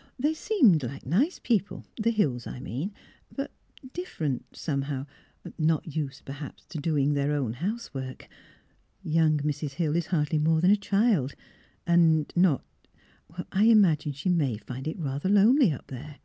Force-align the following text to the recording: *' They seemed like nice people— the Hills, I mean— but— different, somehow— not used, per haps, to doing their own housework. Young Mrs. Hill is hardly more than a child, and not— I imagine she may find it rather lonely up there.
*' 0.00 0.18
They 0.18 0.34
seemed 0.34 0.82
like 0.82 1.06
nice 1.06 1.38
people— 1.38 1.86
the 2.02 2.10
Hills, 2.10 2.48
I 2.48 2.58
mean— 2.58 2.92
but— 3.36 3.52
different, 3.94 4.56
somehow— 4.56 5.06
not 5.56 5.94
used, 5.94 6.24
per 6.24 6.32
haps, 6.32 6.64
to 6.70 6.78
doing 6.78 7.14
their 7.14 7.30
own 7.30 7.52
housework. 7.52 8.26
Young 9.04 9.38
Mrs. 9.38 9.74
Hill 9.74 9.94
is 9.94 10.06
hardly 10.06 10.40
more 10.40 10.60
than 10.60 10.72
a 10.72 10.76
child, 10.76 11.36
and 11.86 12.32
not— 12.34 12.64
I 13.52 13.66
imagine 13.66 14.10
she 14.10 14.28
may 14.30 14.56
find 14.56 14.88
it 14.88 14.98
rather 14.98 15.28
lonely 15.28 15.70
up 15.70 15.86
there. 15.86 16.16